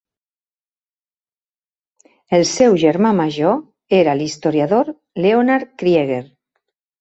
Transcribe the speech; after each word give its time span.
El 2.37 2.45
seu 2.51 2.77
germà 2.85 3.11
major 3.19 3.99
era 3.99 4.17
l'historiador 4.23 4.91
Leonard 5.27 5.77
Krieger. 5.85 6.23